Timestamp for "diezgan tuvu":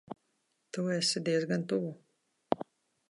1.27-1.91